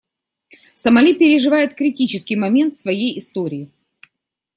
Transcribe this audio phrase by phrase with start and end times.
[0.73, 3.69] Сомали переживает критический момент в своей истории.